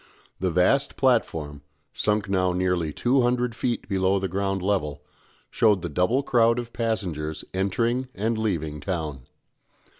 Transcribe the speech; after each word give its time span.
The 0.39 0.49
vast 0.49 0.95
platform, 0.97 1.61
sunk 1.93 2.27
now 2.27 2.53
nearly 2.53 2.91
two 2.91 3.21
hundred 3.21 3.53
feet 3.55 3.87
below 3.87 4.17
the 4.17 4.27
ground 4.27 4.63
level, 4.63 5.03
showed 5.51 5.83
the 5.83 5.89
double 5.89 6.23
crowd 6.23 6.57
of 6.57 6.73
passengers 6.73 7.45
entering 7.53 8.07
and 8.15 8.35
leaving 8.35 8.79
town. 8.79 9.27